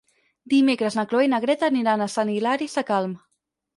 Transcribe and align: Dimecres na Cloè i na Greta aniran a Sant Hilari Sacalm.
Dimecres 0.53 0.95
na 0.99 1.03
Cloè 1.11 1.27
i 1.27 1.29
na 1.33 1.39
Greta 1.43 1.69
aniran 1.73 2.07
a 2.07 2.11
Sant 2.17 2.33
Hilari 2.37 2.71
Sacalm. 2.77 3.17